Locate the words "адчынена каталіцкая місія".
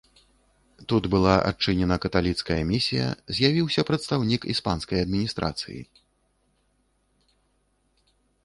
1.49-3.05